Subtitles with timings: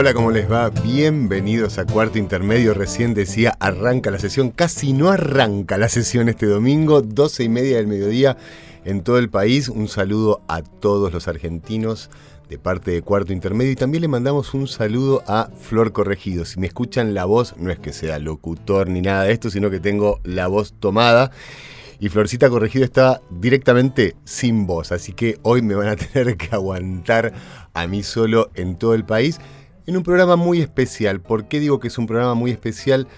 [0.00, 0.70] Hola, ¿cómo les va?
[0.70, 2.72] Bienvenidos a Cuarto Intermedio.
[2.72, 4.48] Recién decía, arranca la sesión.
[4.48, 8.38] Casi no arranca la sesión este domingo, 12 y media del mediodía
[8.86, 9.68] en todo el país.
[9.68, 12.08] Un saludo a todos los argentinos
[12.48, 16.46] de parte de Cuarto Intermedio y también le mandamos un saludo a Flor Corregido.
[16.46, 19.68] Si me escuchan la voz, no es que sea locutor ni nada de esto, sino
[19.68, 21.30] que tengo la voz tomada.
[21.98, 26.48] Y Florcita Corregido está directamente sin voz, así que hoy me van a tener que
[26.54, 27.34] aguantar
[27.74, 29.38] a mí solo en todo el país
[29.86, 31.20] en un programa muy especial.
[31.20, 33.08] ¿Por qué digo que es un programa muy especial?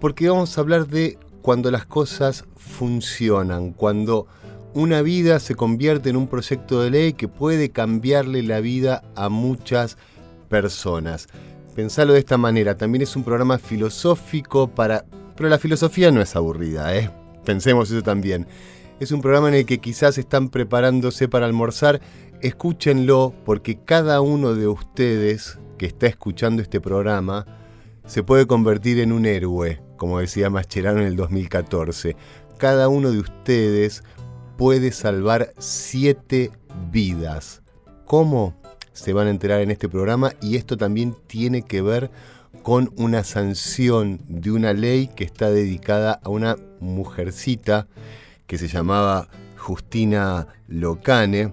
[0.00, 4.26] Porque vamos a hablar de cuando las cosas funcionan, cuando
[4.74, 9.28] una vida se convierte en un proyecto de ley que puede cambiarle la vida a
[9.28, 9.96] muchas
[10.48, 11.28] personas.
[11.74, 15.04] Pensalo de esta manera, también es un programa filosófico para...
[15.36, 17.10] Pero la filosofía no es aburrida, ¿eh?
[17.44, 18.46] Pensemos eso también.
[19.00, 22.00] Es un programa en el que quizás están preparándose para almorzar.
[22.42, 27.46] Escúchenlo porque cada uno de ustedes que está escuchando este programa
[28.06, 32.16] se puede convertir en un héroe, como decía Mascherano en el 2014.
[32.58, 34.02] Cada uno de ustedes
[34.56, 36.50] puede salvar siete
[36.90, 37.62] vidas.
[38.04, 38.54] ¿Cómo?
[38.92, 42.10] Se van a enterar en este programa y esto también tiene que ver
[42.62, 47.86] con una sanción de una ley que está dedicada a una mujercita
[48.46, 51.52] que se llamaba Justina Locane,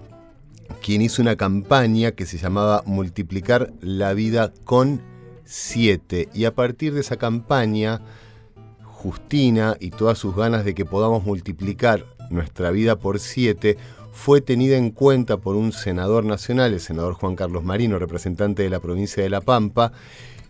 [0.82, 5.00] quien hizo una campaña que se llamaba Multiplicar la vida con
[5.44, 6.28] 7.
[6.34, 8.00] Y a partir de esa campaña,
[8.82, 13.76] Justina y todas sus ganas de que podamos multiplicar nuestra vida por 7
[14.12, 18.70] fue tenida en cuenta por un senador nacional, el senador Juan Carlos Marino, representante de
[18.70, 19.92] la provincia de La Pampa,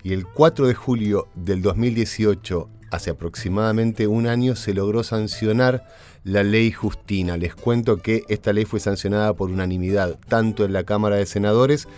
[0.05, 5.87] y el 4 de julio del 2018, hace aproximadamente un año, se logró sancionar
[6.25, 7.37] la ley Justina.
[7.37, 11.89] Les cuento que esta ley fue sancionada por unanimidad, tanto en la Cámara de Senadores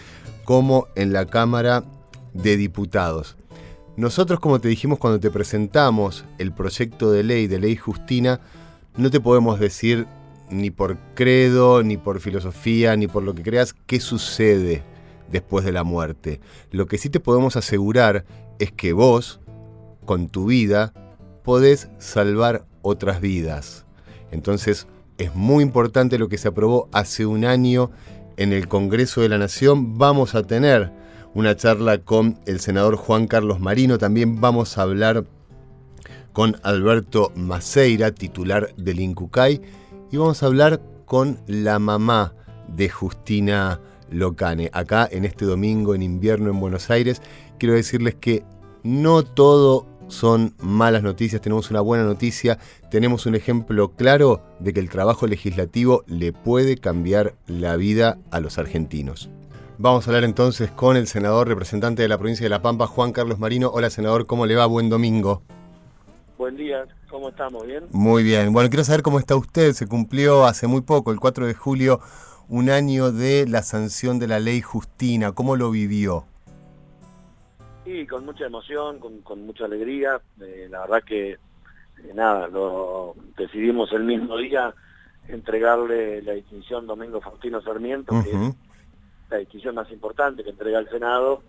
[0.44, 1.84] como en la Cámara
[2.34, 3.36] de Diputados.
[3.96, 8.40] Nosotros, como te dijimos cuando te presentamos el proyecto de ley de ley Justina,
[8.96, 10.06] no te podemos decir
[10.50, 14.82] ni por credo, ni por filosofía, ni por lo que creas qué sucede
[15.30, 16.40] después de la muerte.
[16.70, 18.24] Lo que sí te podemos asegurar
[18.58, 19.40] es que vos,
[20.08, 20.94] con tu vida,
[21.44, 23.84] podés salvar otras vidas.
[24.30, 24.86] Entonces
[25.18, 27.90] es muy importante lo que se aprobó hace un año
[28.38, 29.98] en el Congreso de la Nación.
[29.98, 30.90] Vamos a tener
[31.34, 33.98] una charla con el senador Juan Carlos Marino.
[33.98, 35.26] También vamos a hablar
[36.32, 39.60] con Alberto Maceira, titular del INCUCAI.
[40.10, 42.32] Y vamos a hablar con la mamá
[42.74, 43.78] de Justina
[44.10, 44.70] Locane.
[44.72, 47.20] Acá en este domingo en invierno en Buenos Aires,
[47.58, 48.42] quiero decirles que
[48.82, 52.58] no todo son malas noticias, tenemos una buena noticia,
[52.90, 58.40] tenemos un ejemplo claro de que el trabajo legislativo le puede cambiar la vida a
[58.40, 59.30] los argentinos.
[59.80, 63.12] Vamos a hablar entonces con el senador representante de la provincia de La Pampa, Juan
[63.12, 63.70] Carlos Marino.
[63.72, 64.66] Hola senador, ¿cómo le va?
[64.66, 65.42] Buen domingo.
[66.36, 67.64] Buen día, ¿cómo estamos?
[67.64, 67.84] ¿Bien?
[67.92, 68.52] Muy bien.
[68.52, 69.72] Bueno, quiero saber cómo está usted.
[69.74, 72.00] Se cumplió hace muy poco, el 4 de julio,
[72.48, 75.32] un año de la sanción de la ley Justina.
[75.32, 76.24] ¿Cómo lo vivió?
[77.88, 80.20] Sí, con mucha emoción, con, mucha alegría.
[80.42, 81.38] Eh, la verdad que, eh,
[82.14, 84.74] nada, lo decidimos el mismo día
[85.26, 88.54] entregarle la distinción Domingo Faustino Sarmiento, que es
[89.30, 91.42] la distinción más importante que entrega el Senado,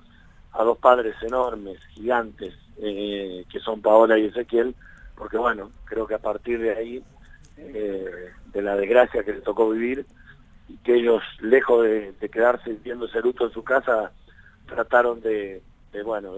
[0.53, 4.75] a dos padres enormes, gigantes, eh, que son Paola y Ezequiel,
[5.17, 7.03] porque bueno, creo que a partir de ahí,
[7.57, 10.05] de la desgracia que les tocó vivir,
[10.69, 14.13] y que ellos, lejos de, de quedarse viendo ese luto en su casa,
[14.65, 15.61] trataron de,
[16.03, 16.33] bueno,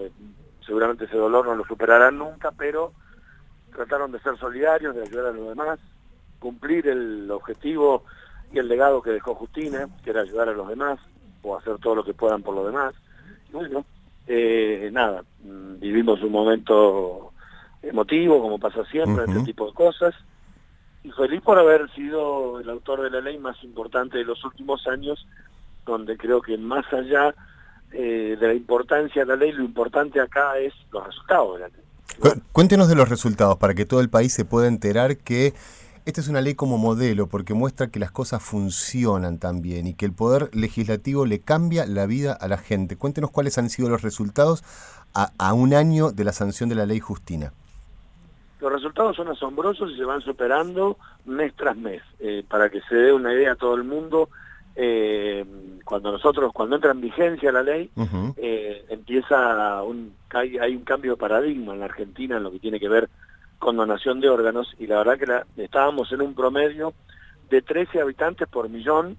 [0.64, 2.92] seguramente ese dolor no lo superarán nunca, pero
[3.74, 5.78] trataron de ser solidarios, de ayudar a los demás,
[6.38, 8.04] cumplir el objetivo
[8.52, 10.98] y el legado que dejó Justina, que era ayudar a los demás,
[11.42, 12.94] o hacer todo lo que puedan por los demás.
[13.48, 13.84] Y bueno,
[14.26, 17.32] eh, nada, mm, vivimos un momento
[17.82, 20.14] emotivo, como pasa siempre, este tipo de cosas,
[21.02, 24.86] y feliz por haber sido el autor de la ley más importante de los últimos
[24.86, 25.26] años,
[25.84, 27.34] donde creo que más allá
[27.92, 31.68] eh, de la importancia de la ley, lo importante acá es los resultados de la
[31.68, 32.40] ley.
[32.52, 35.54] Cuéntenos de los resultados para que todo el país se pueda enterar que
[36.04, 40.04] esta es una ley como modelo porque muestra que las cosas funcionan también y que
[40.04, 42.96] el poder legislativo le cambia la vida a la gente.
[42.96, 44.64] Cuéntenos cuáles han sido los resultados
[45.14, 47.52] a, un año de la sanción de la ley Justina.
[48.60, 52.02] los resultados son asombrosos y se van superando mes tras mes.
[52.18, 54.28] Eh, para que se dé una idea a todo el mundo,
[54.74, 55.44] eh,
[55.84, 57.90] cuando nosotros, cuando entra en vigencia la ley,
[58.36, 62.58] eh, empieza un, hay, hay, un cambio de paradigma en la Argentina en lo que
[62.58, 63.10] tiene que ver
[63.58, 66.94] con donación de órganos y la verdad que estábamos en un promedio
[67.48, 69.16] de 13 habitantes por millón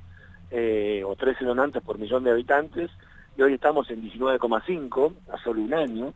[0.51, 2.91] eh, o 13 donantes por millón de habitantes
[3.37, 6.13] y hoy estamos en 19,5 a solo un año.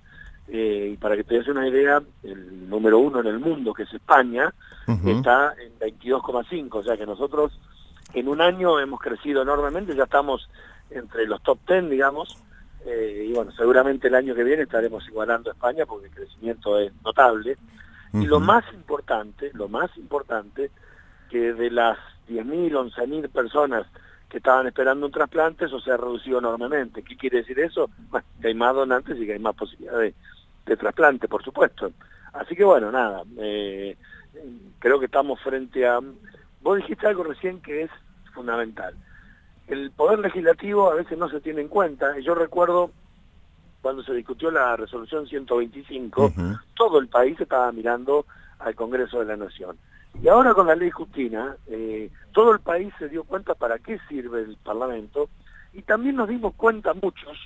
[0.50, 3.84] Eh, y para que te des una idea el número uno en el mundo que
[3.84, 4.54] es España
[5.06, 7.52] está en 22,5 o sea que nosotros
[8.14, 10.50] en un año hemos crecido enormemente, ya estamos
[10.90, 12.38] entre los top 10, digamos,
[12.86, 16.80] eh, y bueno, seguramente el año que viene estaremos igualando a España porque el crecimiento
[16.80, 17.58] es notable.
[18.14, 20.72] Y lo más importante, lo más importante,
[21.30, 21.98] que de las
[22.30, 23.86] 10.000, 11.000 personas
[24.30, 27.04] que estaban esperando un trasplante, eso se ha reducido enormemente.
[27.04, 27.90] ¿Qué quiere decir eso?
[28.10, 30.16] Bueno, que hay más donantes y que hay más posibilidades
[30.66, 31.92] de, trasplante, por supuesto.
[32.34, 33.98] Así que bueno, nada, eh,
[34.80, 36.00] creo que estamos frente a
[36.68, 37.92] Vos dijiste algo recién que es
[38.34, 38.94] fundamental.
[39.68, 42.20] El poder legislativo a veces no se tiene en cuenta.
[42.20, 42.92] Yo recuerdo
[43.82, 46.34] cuando se discutió la resolución 125,
[46.76, 48.26] todo el país estaba mirando
[48.60, 49.78] al Congreso de la Nación.
[50.22, 53.98] Y ahora con la ley Justina, eh, todo el país se dio cuenta para qué
[54.10, 55.30] sirve el Parlamento
[55.72, 57.38] y también nos dimos cuenta muchos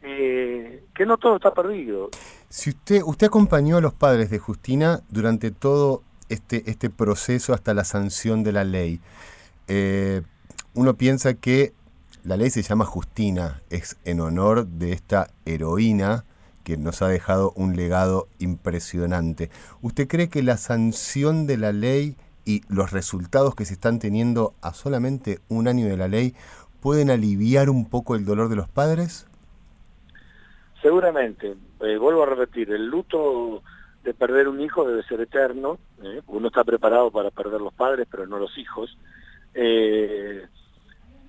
[0.00, 2.08] eh, que no todo está perdido.
[2.48, 7.74] Si usted, usted acompañó a los padres de Justina durante todo este, este proceso hasta
[7.74, 9.00] la sanción de la ley.
[9.68, 10.22] Eh,
[10.74, 11.72] uno piensa que
[12.24, 16.24] la ley se llama Justina, es en honor de esta heroína
[16.64, 19.50] que nos ha dejado un legado impresionante.
[19.82, 24.54] ¿Usted cree que la sanción de la ley y los resultados que se están teniendo
[24.62, 26.34] a solamente un año de la ley
[26.80, 29.26] pueden aliviar un poco el dolor de los padres?
[30.80, 31.56] Seguramente.
[31.80, 33.62] Eh, vuelvo a repetir, el luto
[34.02, 36.20] de perder un hijo debe ser eterno, ¿eh?
[36.26, 38.96] uno está preparado para perder los padres, pero no los hijos.
[39.54, 40.44] Eh,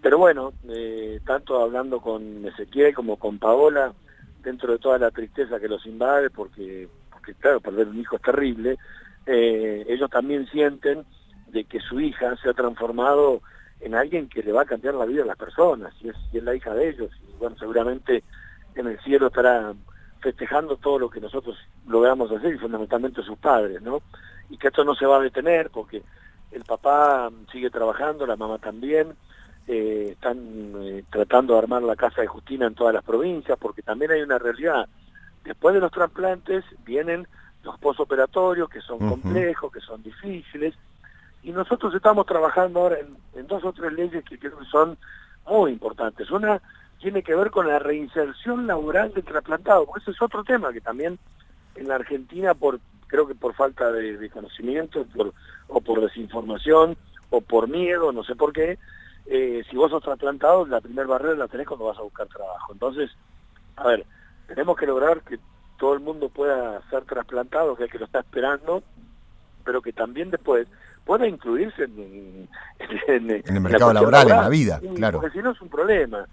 [0.02, 3.94] pero bueno, eh, tanto hablando con Ezequiel como con Paola,
[4.42, 8.22] dentro de toda la tristeza que los invade, porque, porque claro, perder un hijo es
[8.22, 8.78] terrible,
[9.26, 11.06] ellos también sienten
[11.48, 13.42] de que su hija se ha transformado
[13.80, 16.40] en alguien que le va a cambiar la vida a las personas, y es, y
[16.40, 18.24] es la hija de ellos, y bueno, seguramente
[18.76, 19.74] en el cielo estará
[20.24, 24.02] festejando todo lo que nosotros logramos hacer y fundamentalmente sus padres, ¿no?
[24.50, 26.02] Y que esto no se va a detener porque
[26.52, 29.14] el papá sigue trabajando, la mamá también,
[29.68, 30.38] eh, están
[30.78, 34.22] eh, tratando de armar la casa de Justina en todas las provincias porque también hay
[34.22, 34.88] una realidad.
[35.44, 37.28] Después de los trasplantes vienen
[37.64, 40.74] los posoperatorios que son complejos, que son difíciles,
[41.44, 44.98] y nosotros estamos trabajando ahora en, en dos o tres leyes que creo que son
[45.46, 46.32] muy importantes.
[46.32, 46.62] Una
[47.04, 50.80] tiene que ver con la reinserción laboral del trasplantado, porque ese es otro tema que
[50.80, 51.20] también
[51.76, 55.34] en la Argentina, por creo que por falta de, conocimiento por,
[55.68, 56.96] o por desinformación
[57.30, 58.80] o por miedo, no sé por qué,
[59.26, 62.72] eh, si vos sos trasplantado, la primera barrera la tenés cuando vas a buscar trabajo.
[62.72, 63.12] Entonces,
[63.76, 64.06] a ver,
[64.48, 65.40] tenemos que lograr que
[65.78, 68.82] todo el mundo pueda ser trasplantado, que es que lo está esperando,
[69.66, 70.68] pero que también después
[71.04, 72.48] pueda incluirse en,
[73.08, 75.20] el mercado laboral, en la vida, claro.
[75.20, 76.26] Porque si no es un problema.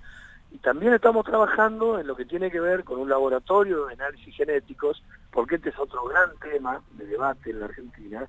[0.50, 4.35] Y también estamos trabajando en lo que tiene que ver con un laboratorio de análisis
[4.35, 8.29] genéticos, porque este es otro gran tema de debate en la Argentina.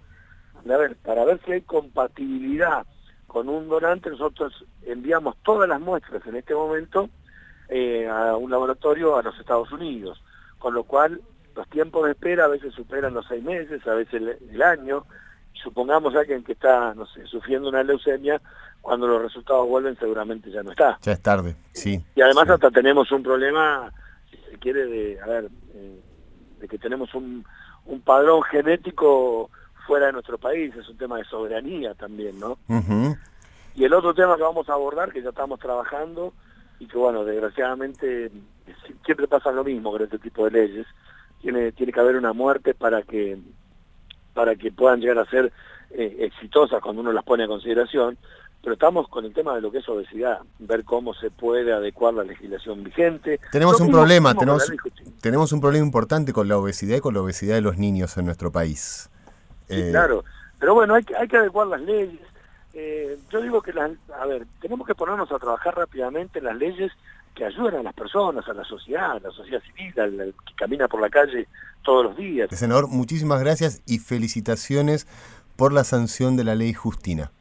[0.57, 2.85] A ver, para ver si hay compatibilidad
[3.27, 7.09] con un donante, nosotros enviamos todas las muestras en este momento
[7.69, 10.21] eh, a un laboratorio a los Estados Unidos,
[10.59, 11.21] con lo cual
[11.55, 15.05] los tiempos de espera a veces superan los seis meses, a veces el, año.
[15.53, 18.41] Supongamos alguien que está, no sé, sufriendo una leucemia,
[18.81, 20.97] cuando los resultados vuelven seguramente ya no está.
[21.01, 22.03] Ya es tarde, sí.
[22.15, 23.91] Y además hasta tenemos un problema,
[24.29, 25.99] si se quiere, de, a ver, eh,
[26.59, 27.45] de que tenemos un,
[27.85, 29.49] un padrón genético
[29.85, 32.57] fuera de nuestro país, es un tema de soberanía también, ¿no?
[33.75, 36.33] Y el otro tema que vamos a abordar, que ya estamos trabajando,
[36.79, 38.31] y que bueno, desgraciadamente
[39.05, 40.87] siempre pasa lo mismo con este tipo de leyes,
[41.41, 43.37] tiene, tiene que haber una muerte para que
[44.33, 45.51] para que puedan llegar a ser
[45.91, 48.17] eh, exitosas cuando uno las pone a consideración,
[48.61, 52.13] pero estamos con el tema de lo que es obesidad, ver cómo se puede adecuar
[52.13, 53.39] la legislación vigente.
[53.51, 54.71] Tenemos un problema, tenemos,
[55.19, 58.25] tenemos un problema importante con la obesidad y con la obesidad de los niños en
[58.25, 59.09] nuestro país.
[59.67, 60.23] Sí, eh, claro,
[60.59, 62.19] pero bueno, hay que, hay que adecuar las leyes.
[62.73, 66.55] Eh, yo digo que, las, a ver, tenemos que ponernos a trabajar rápidamente en las
[66.55, 66.91] leyes
[67.35, 70.87] que ayuden a las personas, a la sociedad, a la sociedad civil, al, que camina
[70.87, 71.47] por la calle
[71.83, 72.49] todos los días.
[72.51, 75.07] Senador, muchísimas gracias y felicitaciones
[75.55, 77.31] por la sanción de la ley Justina.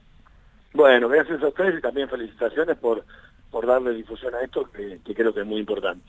[0.72, 3.04] Bueno, gracias a ustedes y también felicitaciones por,
[3.50, 6.04] por darle difusión a esto que, que creo que es muy importante.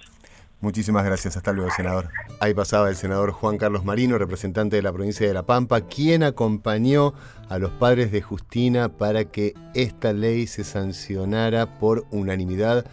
[0.62, 1.36] Muchísimas gracias.
[1.36, 2.10] Hasta luego, senador.
[2.40, 6.22] Ahí pasaba el senador Juan Carlos Marino, representante de la provincia de La Pampa, quien
[6.22, 7.16] acompañó
[7.50, 12.86] a los padres de Justina para que esta ley se sancionara por unanimidad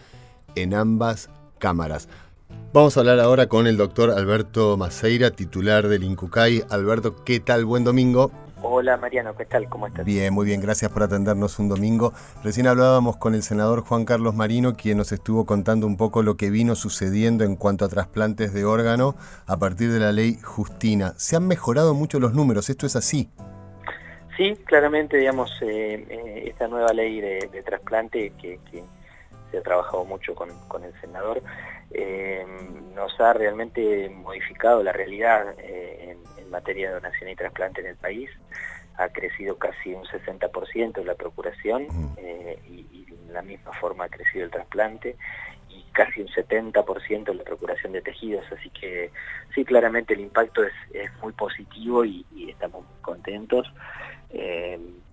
[0.55, 2.09] en ambas cámaras.
[2.73, 6.65] Vamos a hablar ahora con el doctor Alberto Maceira, titular del INCUCAI.
[6.69, 7.65] Alberto, ¿qué tal?
[7.65, 8.31] Buen domingo.
[8.61, 9.69] Hola Mariano, ¿qué tal?
[9.69, 10.05] ¿Cómo estás?
[10.05, 12.13] Bien, muy bien, gracias por atendernos un domingo.
[12.43, 16.35] Recién hablábamos con el senador Juan Carlos Marino, quien nos estuvo contando un poco lo
[16.35, 19.15] que vino sucediendo en cuanto a trasplantes de órgano
[19.47, 21.13] a partir de la ley Justina.
[21.15, 23.29] Se han mejorado mucho los números, ¿esto es así?
[24.35, 28.59] Sí, claramente, digamos, eh, eh, esta nueva ley de, trasplante que,
[29.51, 30.49] se ha trabajado mucho con,
[30.83, 31.41] el senador,
[31.91, 32.45] eh,
[32.93, 38.29] nos ha realmente modificado la realidad en materia de donación y trasplante en el país.
[38.97, 41.87] Ha crecido casi un 60% la procuración
[42.17, 45.15] eh, y, de la misma forma ha crecido el trasplante
[45.69, 48.43] y casi un 70% la procuración de tejidos.
[48.51, 49.11] Así que
[49.53, 50.73] sí, claramente el impacto es,
[51.21, 53.71] muy positivo y, estamos muy contentos.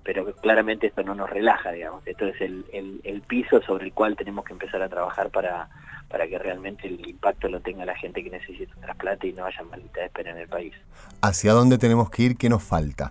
[0.06, 2.06] Pero claramente esto no nos relaja, digamos.
[2.06, 2.64] Esto es el,
[3.02, 5.68] el piso sobre el cual tenemos que empezar a trabajar para,
[6.08, 9.44] para que realmente el impacto lo tenga la gente que necesita un trasplante y no
[9.44, 10.74] haya malita de espera en el país.
[11.20, 12.36] ¿Hacia dónde tenemos que ir?
[12.36, 13.10] ¿Qué nos falta?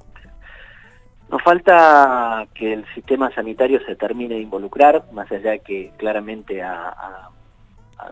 [1.30, 6.56] Nos falta que el sistema sanitario se termine de involucrar, más allá de que claramente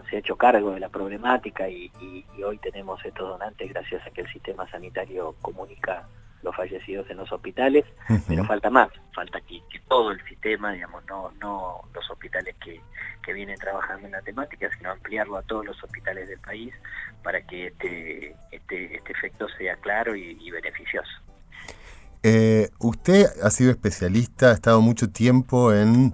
[0.10, 4.10] se ha hecho cargo de la problemática y, y hoy tenemos estos donantes gracias a
[4.10, 6.08] que el sistema sanitario comunica
[6.44, 7.86] los fallecidos en los hospitales,
[8.28, 12.82] pero falta más, falta que, todo el sistema, digamos, no, no los hospitales que,
[13.34, 16.72] vienen trabajando en la temática, sino ampliarlo a todos los hospitales del país
[17.24, 21.10] para que este, este, este efecto sea claro y, beneficioso.
[22.22, 26.14] Eh, usted ha sido especialista, ha estado mucho tiempo en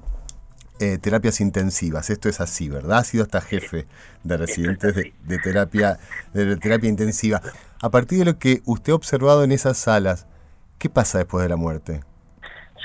[0.79, 2.09] eh, terapias intensivas.
[2.09, 2.99] Esto es así, ¿verdad?
[2.99, 3.85] Ha sido hasta jefe
[4.23, 5.99] de residentes de, terapia,
[6.33, 7.41] de terapia intensiva.
[7.81, 10.27] A partir de lo que usted ha observado en esas salas,
[10.77, 12.01] ¿qué pasa después de la muerte?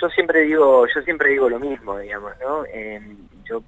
[0.01, 2.65] Yo siempre digo, yo siempre digo lo mismo, digamos, ¿no?
[3.45, 3.63] yo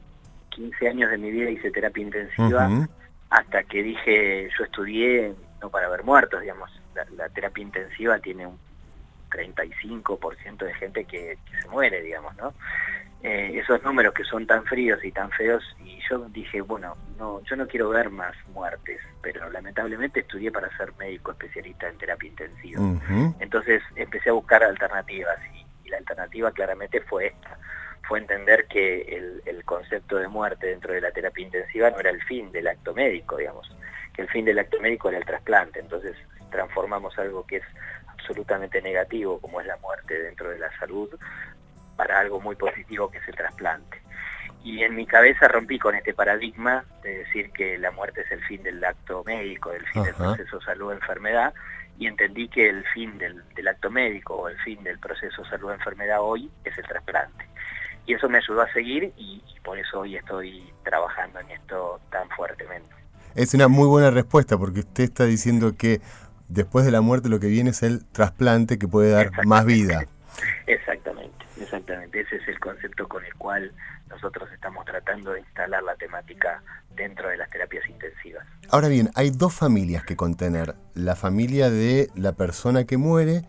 [0.51, 2.89] 15 años de mi vida hice terapia intensiva
[3.31, 6.71] hasta que dije, yo estudié no para ver muertos, digamos.
[7.17, 8.59] La, terapia intensiva tiene un
[9.37, 12.55] 35% de gente que, que se muere, digamos, ¿no?
[13.23, 17.43] Eh, esos números que son tan fríos y tan feos y yo dije, bueno, no,
[17.45, 22.29] yo no quiero ver más muertes, pero lamentablemente estudié para ser médico especialista en terapia
[22.29, 22.81] intensiva.
[23.41, 27.59] Entonces empecé a buscar alternativas y, la alternativa claramente fue esta,
[28.09, 32.11] fue entender que el, el concepto de muerte dentro de la terapia intensiva no era
[32.11, 33.73] el fin del acto médico, digamos,
[34.13, 36.17] que el fin del acto médico era el trasplante, entonces
[36.51, 37.65] transformamos algo que es
[38.27, 41.09] absolutamente negativo como es la muerte dentro de la salud
[41.97, 44.03] para algo muy positivo que es el trasplante.
[44.65, 48.43] Y en mi cabeza rompí con este paradigma de decir que la muerte es el
[48.45, 51.55] fin del acto médico, el fin del proceso salud-enfermedad,
[51.99, 56.51] y entendí que el fin del, acto médico o el fin del proceso salud-enfermedad hoy
[56.65, 57.47] es el trasplante.
[58.07, 62.29] Y eso me ayudó a seguir y, por eso hoy estoy trabajando en esto tan
[62.31, 62.95] fuertemente.
[63.35, 66.01] Es una muy buena respuesta porque usted está diciendo que
[66.49, 70.05] después de la muerte lo que viene es el trasplante que puede dar más vida.
[70.67, 71.37] Exactamente.
[71.61, 73.73] Exactamente, ese es el concepto con el cual
[74.11, 76.63] nosotros estamos tratando de instalar la temática
[76.95, 78.47] dentro de las terapias intensivas.
[78.71, 83.43] Ahora bien, hay dos familias que contener, la familia de la persona que muere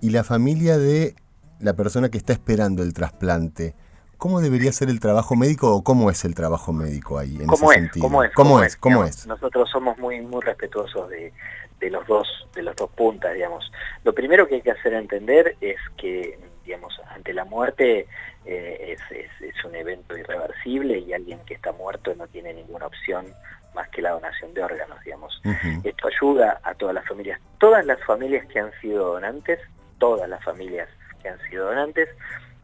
[0.00, 1.14] y la familia de
[1.58, 3.74] la persona que está esperando el trasplante.
[4.16, 7.66] ¿Cómo debería ser el trabajo médico o cómo es el trabajo médico ahí en ese
[7.66, 8.02] sentido?
[8.02, 8.32] ¿Cómo es?
[8.34, 8.76] ¿Cómo, es?
[8.76, 9.26] ¿Cómo es?
[9.26, 11.32] Nosotros somos muy muy respetuosos de,
[11.80, 13.70] de los dos de las dos puntas, digamos.
[14.04, 16.38] Lo primero que hay que hacer entender es que
[16.70, 18.06] digamos, ante la muerte
[18.44, 18.96] eh,
[19.40, 23.26] es, un evento irreversible y alguien que está muerto no tiene ninguna opción
[23.74, 25.42] más que la donación de órganos, digamos.
[25.84, 27.40] Esto ayuda a todas las familias.
[27.58, 29.58] Todas las familias que han sido donantes,
[29.98, 30.88] todas las familias
[31.20, 32.08] que han sido donantes,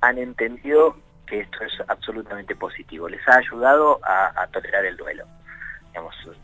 [0.00, 0.96] han entendido
[1.26, 3.08] que esto es absolutamente positivo.
[3.08, 5.26] Les ha ayudado a tolerar el duelo.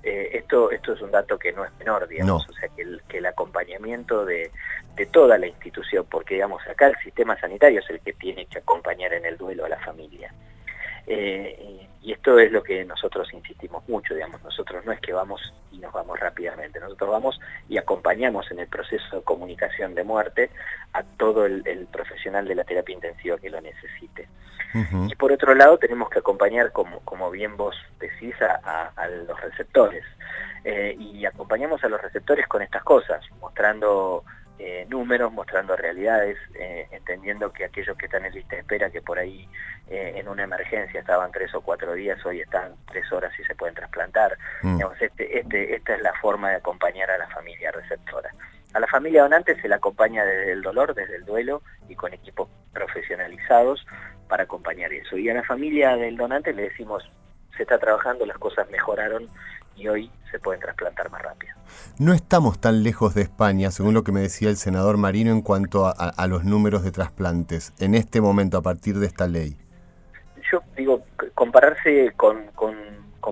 [0.03, 3.03] Eh, esto, esto es un dato que no es menor, digamos, o sea, que el,
[3.09, 4.51] que el acompañamiento de,
[5.11, 9.13] toda la institución, porque digamos, acá el sistema sanitario es el que tiene que acompañar
[9.13, 10.33] en el duelo a la familia.
[11.07, 15.41] Eh, y esto es lo que nosotros insistimos mucho, digamos, nosotros no es que vamos
[15.71, 20.51] y nos vamos rápidamente, nosotros vamos y acompañamos en el proceso de comunicación de muerte
[20.93, 24.29] a todo el, profesional de la terapia intensiva que lo necesite.
[25.07, 30.03] Y por otro lado tenemos que acompañar, como, como bien vos decís, a, los receptores.
[30.65, 34.25] Eh, y acompañamos a los receptores con estas cosas, mostrando
[34.59, 39.03] eh, números, mostrando realidades, eh, entendiendo que aquellos que están en lista de espera, que
[39.03, 39.49] por ahí
[39.89, 43.55] eh, en una emergencia estaban tres o cuatro días, hoy están tres horas y se
[43.55, 44.37] pueden trasplantar.
[44.63, 44.81] Mm.
[45.01, 48.31] Este, este, esta es la forma de acompañar a la familia receptora.
[48.75, 52.15] A la familia donante se la acompaña desde el dolor, desde el duelo y con
[52.15, 53.85] equipos profesionalizados
[54.29, 55.17] para acompañar eso.
[55.19, 57.11] Y a la familia del donante le decimos,
[57.57, 59.29] se está trabajando, las cosas mejoraron
[59.76, 61.55] y hoy se pueden trasplantar más rápido.
[61.99, 65.43] No estamos tan lejos de España, según lo que me decía el senador Marino en
[65.43, 69.57] cuanto a, los números de trasplantes, en este momento, a partir de esta ley.
[70.50, 71.02] Yo digo,
[71.35, 72.75] compararse con, con,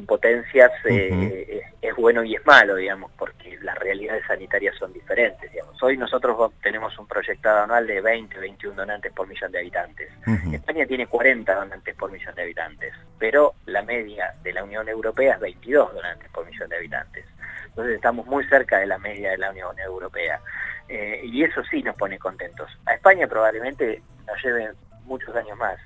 [0.07, 5.51] potencias eh, es, bueno y es malo, digamos, porque las realidades sanitarias son diferentes.
[5.51, 5.83] Digamos.
[5.83, 10.11] Hoy nosotros tenemos un proyectado anual de 20, 21 donantes por millón de habitantes.
[10.53, 15.35] España tiene 40 donantes por millón de habitantes, pero la media de la Unión Europea
[15.35, 17.27] es 22 donantes por millón de habitantes.
[17.67, 20.41] Entonces estamos muy cerca de la media de la Unión Europea.
[20.89, 22.69] Eh, y eso sí nos pone contentos.
[22.87, 24.71] A España probablemente nos lleve
[25.05, 25.79] muchos años más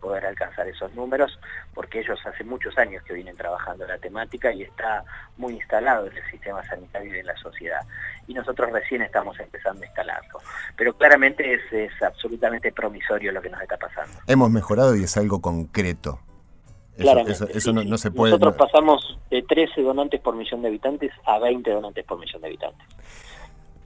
[0.00, 1.38] poder alcanzar esos números,
[1.74, 5.04] porque ellos hace muchos años que vienen trabajando la temática y está
[5.36, 7.80] muy instalado en el sistema sanitario y en la sociedad.
[8.26, 10.40] Y nosotros recién estamos empezando a instalarlo.
[10.76, 14.18] Pero claramente es, es absolutamente promisorio lo que nos está pasando.
[14.26, 16.20] Hemos mejorado y es algo concreto.
[17.54, 18.32] Eso, no, se puede.
[18.32, 22.48] Nosotros pasamos de 13 donantes por millón de habitantes a 20 donantes por millón de
[22.48, 22.86] habitantes.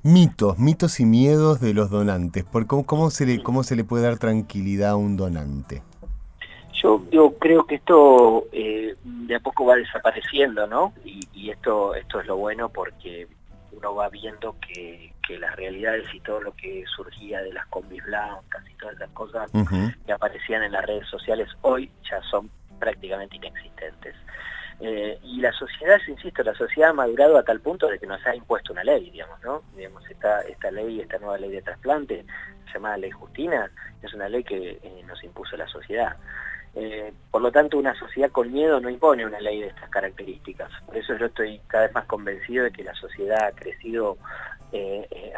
[0.03, 2.45] Mitos, mitos y miedos de los donantes.
[2.45, 5.83] ¿Por cómo, se le, ¿Cómo se le puede dar tranquilidad a un donante?
[7.11, 10.93] Yo, creo que esto eh, de a poco va desapareciendo, ¿no?
[11.03, 13.27] Y, esto, esto es lo bueno porque
[13.73, 18.63] uno va viendo que, las realidades y todo lo que surgía de las combis blancas
[18.71, 19.51] y todas esas cosas
[20.07, 24.15] que aparecían en las redes sociales hoy ya son prácticamente inexistentes.
[24.81, 28.25] Eh, y la sociedad, insisto, la sociedad ha madurado a tal punto de que nos
[28.27, 29.63] ha impuesto una ley, digamos, ¿no?
[29.75, 32.25] Digamos, esta, esta ley, esta nueva ley de trasplante,
[32.73, 33.71] llamada Ley Justina,
[34.03, 36.17] es una ley que eh, nos impuso la sociedad.
[36.77, 40.71] Eh, por lo tanto, una sociedad con miedo no impone una ley de estas características.
[40.87, 44.17] Por eso yo estoy cada vez más convencido de que la sociedad ha crecido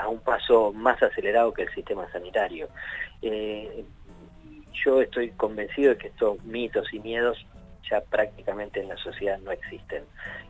[0.01, 2.69] a un paso más acelerado que el sistema sanitario
[4.85, 7.45] yo estoy convencido de que estos mitos y miedos
[7.91, 10.05] ya prácticamente en la sociedad no existen.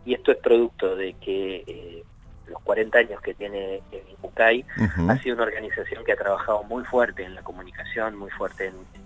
[0.05, 2.03] Y esto es producto de que eh,
[2.49, 4.65] los 40 años que tiene el INCUCAI
[5.09, 9.06] ha sido una organización que ha trabajado muy fuerte en la comunicación, muy fuerte en,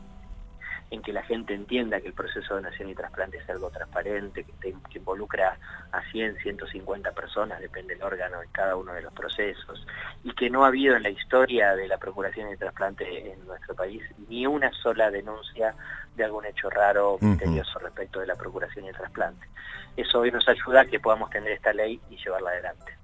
[0.90, 4.44] en que la gente entienda que el proceso de donación y trasplante es algo transparente,
[4.60, 5.56] que, involucra
[5.92, 9.86] a 100, 150 personas, depende del órgano en cada uno de los procesos,
[10.24, 13.74] y que no ha habido en la historia de la procuración y trasplante en nuestro
[13.74, 15.74] país ni una sola denuncia
[16.16, 19.46] de algún hecho raro o misterioso respecto de la procuración y el trasplante.
[19.96, 22.99] Eso hoy nos ayuda a que podamos tener esta ley y llevarla adelante.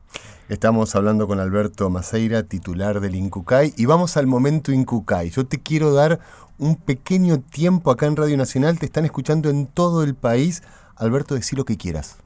[0.49, 5.31] Estamos hablando con Alberto Maceira, titular del INCUCAI, y vamos al momento INCUCAI.
[5.31, 6.21] Yo te quiero dar
[6.57, 10.63] un pequeño tiempo acá en Radio Nacional, te están escuchando en todo el país.
[10.97, 12.23] Alberto, decí lo que quieras.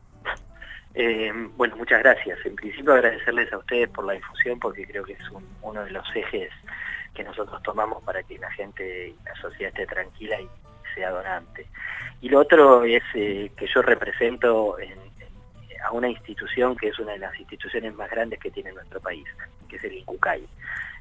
[0.92, 2.38] Eh, bueno, muchas gracias.
[2.44, 5.24] En principio agradecerles a ustedes por la difusión porque creo que es
[5.62, 6.50] uno de los ejes
[7.14, 10.48] que nosotros tomamos para que la gente y la sociedad esté tranquila y
[10.94, 11.66] sea donante.
[12.20, 14.76] Y lo otro es eh, que yo represento
[15.82, 19.26] a una institución que es una de las instituciones más grandes que tiene nuestro país,
[19.68, 20.46] que es el INCUCAI.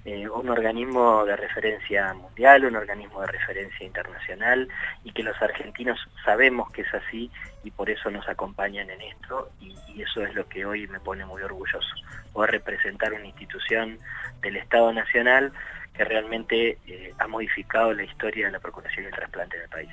[0.06, 4.70] Eh, un organismo de referencia mundial, un organismo de referencia internacional
[5.04, 7.30] y que los argentinos sabemos que es así
[7.66, 11.26] y por eso nos acompañan en esto y, eso es lo que hoy me pone
[11.26, 11.94] muy orgulloso,
[12.32, 14.00] poder representar una institución
[14.42, 15.52] del Estado Nacional
[15.94, 19.70] que realmente eh, ha modificado la historia de la procuración y el trasplante en el
[19.70, 19.90] país.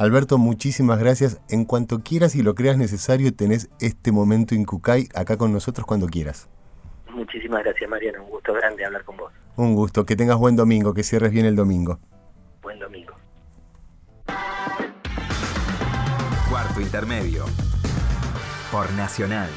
[0.00, 1.42] Alberto, muchísimas gracias.
[1.50, 5.84] En cuanto quieras y lo creas necesario, tenés este momento en Cucay acá con nosotros
[5.84, 6.48] cuando quieras.
[7.10, 8.24] Muchísimas gracias, Mariano.
[8.24, 9.30] Un gusto grande hablar con vos.
[9.56, 10.06] Un gusto.
[10.06, 11.98] Que tengas buen domingo, que cierres bien el domingo.
[12.62, 13.12] Buen domingo.
[16.48, 17.44] Cuarto intermedio.
[18.72, 19.50] Por Nacional.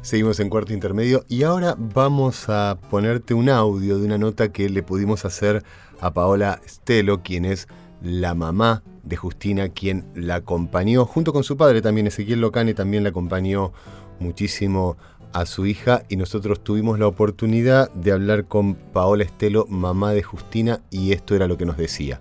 [0.00, 4.68] Seguimos en cuarto intermedio y ahora vamos a ponerte un audio de una nota que
[4.68, 5.62] le pudimos hacer
[6.00, 7.68] a Paola Stelo, quien es
[8.02, 13.02] la mamá de Justina, quien la acompañó, junto con su padre también, Ezequiel Locane, también
[13.02, 13.72] la acompañó
[14.20, 14.96] muchísimo
[15.32, 20.22] a su hija y nosotros tuvimos la oportunidad de hablar con Paola Estelo, mamá de
[20.22, 22.20] Justina, y esto era lo que nos decía.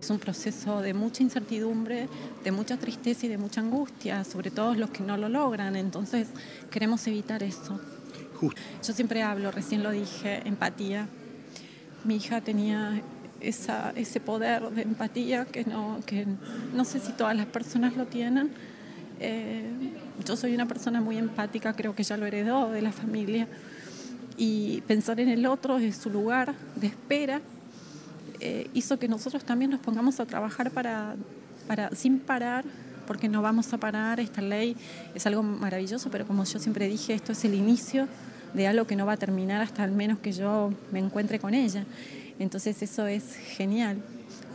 [0.00, 2.08] Es un proceso de mucha incertidumbre,
[2.44, 6.28] de mucha tristeza y de mucha angustia, sobre todo los que no lo logran, entonces
[6.70, 7.80] queremos evitar eso.
[8.42, 11.08] Yo siempre hablo, recién lo dije, empatía.
[12.04, 13.02] Mi hija tenía
[13.40, 16.26] ese poder de empatía que no, que
[16.74, 18.50] no sé si todas las personas lo tienen.
[19.20, 19.62] Eh,
[20.24, 23.48] yo soy una persona muy empática, creo que ya lo heredó de la familia,
[24.36, 27.40] y pensar en el otro, en su lugar de espera,
[28.40, 31.14] eh, hizo que nosotros también nos pongamos a trabajar para,
[31.68, 32.64] para, sin parar,
[33.06, 34.76] porque no vamos a parar, esta ley
[35.14, 38.08] es algo maravilloso, pero como yo siempre dije, esto es el inicio
[38.54, 41.54] de algo que no va a terminar hasta al menos que yo me encuentre con
[41.54, 41.84] ella.
[42.38, 44.02] Entonces eso es genial.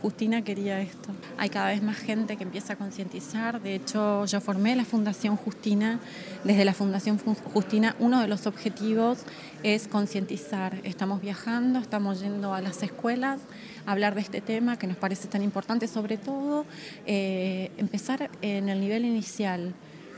[0.02, 1.10] Justina quería esto.
[1.36, 3.60] Hay cada vez más gente que empieza a concientizar.
[3.60, 6.00] De hecho, yo formé la Fundación Justina.
[6.42, 9.24] Desde la Fundación Justina, uno de los objetivos
[9.62, 10.78] es concientizar.
[10.84, 13.40] Estamos viajando, estamos yendo a las escuelas
[13.84, 16.64] a hablar de este tema que nos parece tan importante, sobre todo
[17.06, 19.74] eh, empezar en el nivel inicial,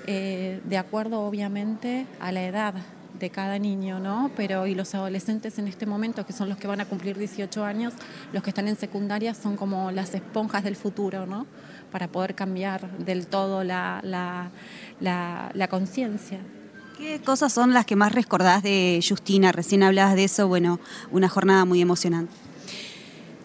[0.06, 2.74] eh, de acuerdo obviamente a la edad
[3.22, 4.32] de cada niño, ¿no?
[4.36, 7.64] Pero y los adolescentes en este momento, que son los que van a cumplir 18
[7.64, 7.94] años,
[8.32, 11.46] los que están en secundaria son como las esponjas del futuro, ¿no?
[11.92, 14.50] Para poder cambiar del todo la, la,
[15.00, 16.40] la, conciencia.
[16.98, 19.52] ¿Qué cosas son las que más recordás de Justina?
[19.52, 20.80] Recién hablabas de eso, bueno,
[21.12, 22.32] una jornada muy emocionante.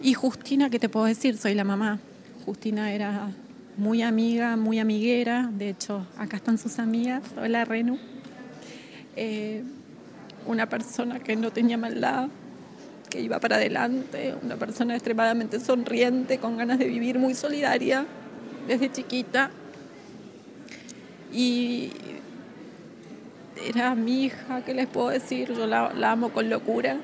[0.02, 1.38] Y Justina, ¿qué te puedo decir?
[1.38, 2.00] Soy la mamá.
[2.44, 3.30] Justina era
[3.76, 5.48] muy amiga, muy amiguera.
[5.52, 7.22] De hecho, acá están sus amigas.
[7.40, 7.96] Hola, Renu.
[9.20, 9.64] Eh,
[10.46, 12.28] una persona que no tenía maldad,
[13.10, 18.06] que iba para adelante, una persona extremadamente sonriente, con ganas de vivir, muy solidaria
[18.68, 19.50] desde chiquita.
[21.32, 21.90] Y
[23.66, 25.52] era mi hija, ¿qué les puedo decir?
[25.52, 26.98] Yo la, amo con locura,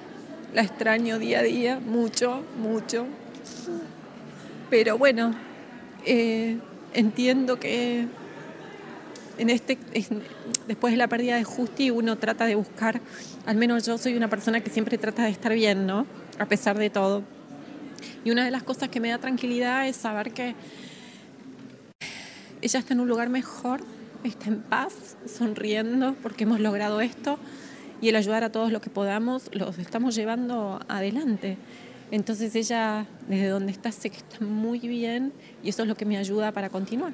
[0.55, 3.07] la extraño día a día, mucho, mucho.
[4.71, 5.35] Pero bueno,
[6.07, 6.59] eh,
[6.93, 8.07] entiendo que
[9.39, 9.79] en este,
[10.69, 13.01] después de la pérdida de Justi, uno trata de buscar,
[13.47, 16.07] al menos yo soy una persona que siempre trata de estar bien, ¿no?
[16.39, 17.23] A pesar de todo.
[18.25, 20.55] Y una de las cosas que me da tranquilidad es saber que
[22.63, 23.81] ella está en un lugar mejor,
[24.25, 27.39] está en paz, sonriendo, porque hemos logrado esto
[28.01, 31.59] y el ayudar a todos los que podamos, los estamos llevando adelante.
[32.11, 36.05] Entonces ella, desde donde está, sé que está muy bien y eso es lo que
[36.05, 37.13] me ayuda para continuar.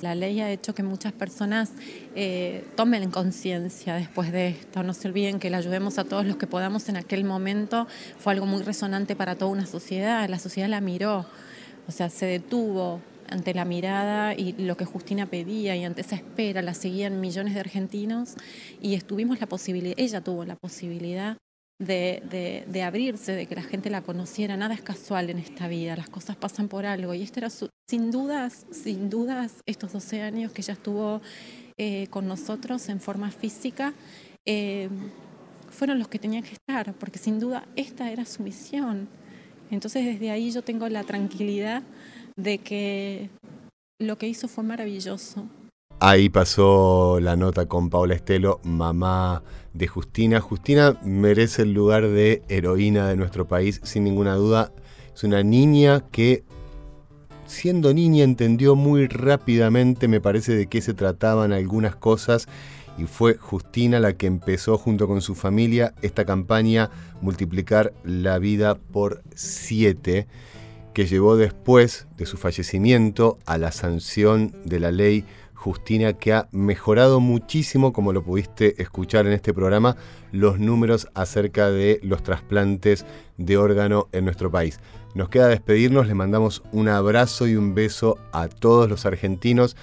[0.00, 1.70] La ley ha hecho que muchas personas
[2.14, 4.82] eh, tomen conciencia después de esto.
[4.82, 7.86] No se olviden que le ayudemos a todos los que podamos en aquel momento.
[8.18, 10.28] Fue algo muy resonante para toda una sociedad.
[10.28, 11.26] La sociedad la miró,
[11.86, 16.16] o sea, se detuvo ante la mirada y lo que Justina pedía y ante esa
[16.16, 18.34] espera la seguían millones de argentinos
[18.80, 21.38] y estuvimos la posibilidad, ella tuvo la posibilidad
[21.86, 24.56] de, abrirse, de que la gente la conociera.
[24.56, 27.14] Nada es casual en esta vida, las cosas pasan por algo.
[27.14, 31.20] Y esto era, sin dudas, sin dudas, estos 12 años que ella estuvo
[31.78, 33.94] eh, con nosotros en forma física,
[34.46, 34.88] eh,
[35.70, 39.08] fueron los que tenían que estar, porque sin duda esta era su misión.
[39.70, 41.82] Entonces desde ahí yo tengo la tranquilidad
[42.36, 43.30] de que
[43.98, 45.48] lo que hizo fue maravilloso.
[46.04, 50.40] Ahí pasó la nota con Paula Estelo, mamá de Justina.
[50.40, 54.72] Justina merece el lugar de heroína de nuestro país, sin ninguna duda.
[55.14, 56.42] Es una niña que,
[57.46, 62.48] siendo niña, entendió muy rápidamente, me parece, de qué se trataban algunas cosas.
[62.98, 68.74] Y fue Justina la que empezó junto con su familia esta campaña Multiplicar la vida
[68.74, 70.26] por siete,
[70.94, 75.24] que llevó después de su fallecimiento a la sanción de la ley
[75.62, 79.96] Justina, que ha mejorado muchísimo, como lo pudiste escuchar en este programa,
[80.32, 83.06] los números acerca de los trasplantes
[83.38, 84.80] de órgano en nuestro país.
[85.14, 89.76] Nos queda despedirnos, les mandamos un abrazo y un beso a todos los argentinos.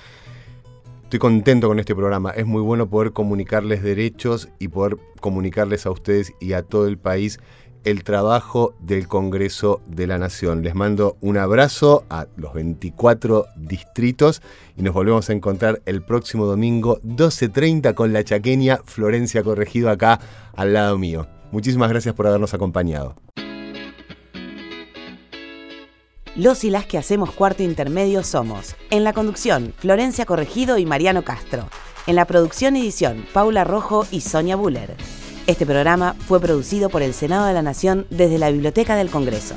[1.04, 5.92] Estoy contento con este programa, es muy bueno poder comunicarles derechos y poder comunicarles a
[5.92, 7.40] ustedes y a todo el país
[7.84, 10.64] el trabajo del Congreso de la Nación.
[10.64, 14.42] Les mando un abrazo a los 24 distritos
[14.78, 20.20] y nos volvemos a encontrar el próximo domingo 12.30 con la chaqueña Florencia Corregido acá
[20.56, 21.28] al lado mío.
[21.52, 23.16] Muchísimas gracias por habernos acompañado.
[26.36, 31.24] Los y las que hacemos cuarto intermedio somos, en la conducción, Florencia Corregido y Mariano
[31.24, 31.68] Castro.
[32.08, 34.96] En la producción edición, Paula Rojo y Sonia Buller.
[35.50, 39.56] Este programa fue producido por el Senado de la Nación desde la Biblioteca del Congreso.